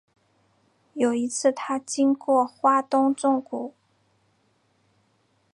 [0.95, 3.75] 有一次他经过花东纵谷